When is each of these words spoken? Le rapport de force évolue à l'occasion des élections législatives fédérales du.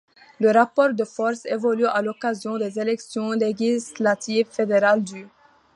Le 0.39 0.49
rapport 0.49 0.95
de 0.95 1.03
force 1.03 1.45
évolue 1.45 1.85
à 1.85 2.01
l'occasion 2.01 2.57
des 2.57 2.79
élections 2.79 3.33
législatives 3.33 4.49
fédérales 4.49 5.03
du. 5.03 5.27